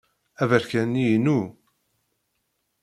Aberkan-nni 0.41 1.03
inu. 1.15 1.39